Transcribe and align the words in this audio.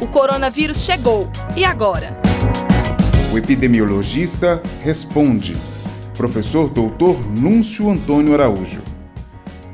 O 0.00 0.06
coronavírus 0.06 0.84
chegou. 0.84 1.28
E 1.56 1.64
agora? 1.64 2.16
O 3.32 3.38
epidemiologista 3.38 4.62
responde. 4.82 5.54
Professor 6.16 6.68
Doutor 6.68 7.18
Núncio 7.36 7.90
Antônio 7.90 8.34
Araújo. 8.34 8.93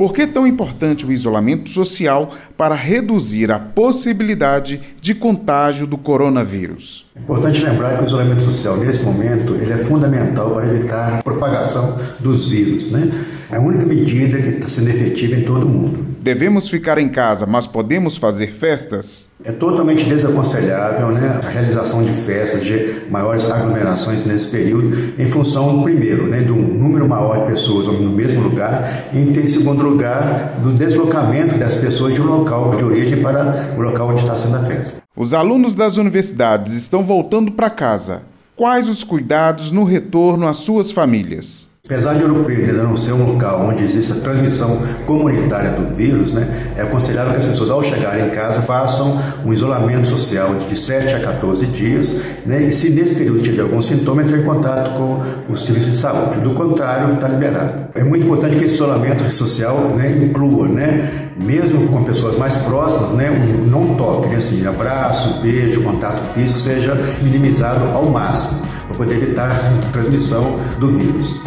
Por 0.01 0.15
que 0.15 0.27
tão 0.27 0.47
importante 0.47 1.05
o 1.05 1.13
isolamento 1.13 1.69
social 1.69 2.33
para 2.57 2.75
reduzir 2.75 3.53
a 3.53 3.59
possibilidade 3.59 4.81
de 4.99 5.15
contágio 5.15 5.87
do 5.87 5.99
coronavírus? 5.99 7.05
É 7.15 7.21
importante 7.21 7.63
lembrar 7.63 7.99
que 7.99 8.05
o 8.05 8.07
isolamento 8.07 8.43
social, 8.43 8.79
nesse 8.79 9.03
momento, 9.03 9.55
ele 9.57 9.75
é 9.75 9.77
fundamental 9.77 10.53
para 10.53 10.75
evitar 10.75 11.19
a 11.19 11.23
propagação 11.23 11.99
dos 12.19 12.49
vírus. 12.49 12.91
Né? 12.91 13.13
É 13.53 13.57
a 13.57 13.61
única 13.61 13.85
medida 13.85 14.41
que 14.41 14.49
está 14.49 14.69
sendo 14.69 14.89
efetiva 14.89 15.35
em 15.35 15.43
todo 15.43 15.67
o 15.67 15.69
mundo. 15.69 15.99
Devemos 16.23 16.69
ficar 16.69 16.97
em 16.99 17.09
casa, 17.09 17.45
mas 17.47 17.67
podemos 17.67 18.17
fazer 18.17 18.53
festas? 18.53 19.31
É 19.43 19.51
totalmente 19.51 20.05
desaconselhável 20.05 21.09
né, 21.09 21.41
a 21.43 21.49
realização 21.49 22.03
de 22.03 22.13
festas, 22.13 22.63
de 22.63 23.01
maiores 23.11 23.51
aglomerações 23.51 24.25
nesse 24.27 24.47
período, 24.49 25.15
em 25.19 25.27
função, 25.31 25.83
primeiro, 25.83 26.27
né, 26.27 26.43
de 26.43 26.53
um 26.53 26.61
número 26.61 27.09
maior 27.09 27.41
de 27.41 27.53
pessoas 27.53 27.87
no 27.87 28.11
mesmo 28.11 28.43
lugar, 28.43 29.09
e 29.15 29.19
em 29.19 29.47
segundo 29.47 29.83
lugar, 29.91 30.59
do 30.63 30.73
deslocamento 30.73 31.57
das 31.59 31.79
pessoas 31.79 32.15
de 32.15 32.23
um 32.23 32.27
local 32.27 32.75
de 32.77 32.85
origem 32.85 33.23
para 33.23 33.71
o 33.77 33.81
local 33.81 34.09
onde 34.09 34.21
está 34.21 34.35
sendo 34.35 34.57
a 34.57 34.63
festa. 34.63 35.03
Os 35.17 35.35
alunos 35.35 35.75
das 35.75 35.97
universidades 35.97 36.75
estão 36.75 37.03
voltando 37.03 37.53
para 37.53 37.71
casa. 37.71 38.23
Quais 38.57 38.89
os 38.89 39.03
cuidados 39.03 39.71
no 39.71 39.85
retorno 39.85 40.47
às 40.47 40.59
suas 40.59 40.91
famílias? 40.91 41.70
Apesar 41.91 42.15
de 42.15 42.23
Ouro 42.23 42.45
Preto 42.45 42.71
ainda 42.71 42.85
não 42.85 42.97
ser 42.97 43.13
um 43.13 43.25
local 43.25 43.67
onde 43.69 43.83
existe 43.83 44.13
a 44.13 44.15
transmissão 44.15 44.79
comunitária 45.07 45.73
do 45.73 45.93
vírus, 45.93 46.31
né, 46.31 46.73
é 46.77 46.83
aconselhável 46.83 47.33
que 47.33 47.39
as 47.39 47.45
pessoas, 47.45 47.69
ao 47.69 47.83
chegarem 47.83 48.29
em 48.29 48.31
casa, 48.31 48.63
façam 48.63 49.21
um 49.45 49.53
isolamento 49.53 50.07
social 50.07 50.55
de 50.55 50.79
7 50.79 51.17
a 51.17 51.19
14 51.19 51.67
dias, 51.67 52.15
né, 52.47 52.63
e 52.63 52.71
se 52.71 52.91
nesse 52.91 53.17
período 53.17 53.41
tiver 53.41 53.63
algum 53.63 53.83
sintoma, 53.83 54.23
entre 54.23 54.39
em 54.39 54.45
contato 54.45 54.97
com 54.97 55.21
o 55.53 55.57
serviço 55.57 55.91
de 55.91 55.97
saúde. 55.97 56.39
Do 56.39 56.51
contrário, 56.51 57.13
está 57.13 57.27
liberado. 57.27 57.89
É 57.97 58.05
muito 58.05 58.25
importante 58.25 58.55
que 58.55 58.67
esse 58.67 58.77
isolamento 58.77 59.29
social 59.33 59.77
né, 59.97 60.17
inclua, 60.17 60.69
né, 60.69 61.30
mesmo 61.43 61.89
com 61.89 62.05
pessoas 62.05 62.37
mais 62.37 62.57
próximas, 62.59 63.13
né, 63.13 63.31
não 63.67 63.95
toque, 63.95 64.29
né, 64.29 64.37
assim, 64.37 64.67
abraço, 64.67 65.41
beijo, 65.41 65.83
contato 65.83 66.23
físico 66.35 66.59
seja 66.59 66.95
minimizado 67.23 67.85
ao 67.97 68.07
máximo, 68.11 68.61
para 68.87 68.97
poder 68.97 69.17
evitar 69.17 69.51
a 69.51 69.93
transmissão 69.93 70.59
do 70.79 70.99
vírus. 70.99 71.41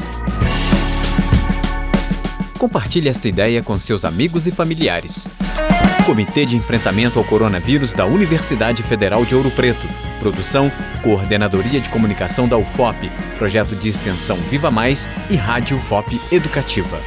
Compartilhe 2.57 3.09
esta 3.09 3.27
ideia 3.27 3.61
com 3.61 3.77
seus 3.77 4.05
amigos 4.05 4.47
e 4.47 4.51
familiares. 4.51 5.27
Comitê 6.05 6.45
de 6.45 6.57
Enfrentamento 6.57 7.19
ao 7.19 7.25
Coronavírus 7.25 7.93
da 7.93 8.05
Universidade 8.05 8.83
Federal 8.83 9.23
de 9.23 9.35
Ouro 9.35 9.51
Preto. 9.51 9.87
Produção, 10.19 10.71
Coordenadoria 11.01 11.79
de 11.79 11.89
Comunicação 11.89 12.47
da 12.47 12.57
UFOP, 12.57 13.09
Projeto 13.37 13.75
de 13.75 13.89
Extensão 13.89 14.37
Viva 14.37 14.71
Mais 14.71 15.07
e 15.29 15.35
Rádio 15.35 15.77
UFOP 15.77 16.19
Educativa. 16.31 16.99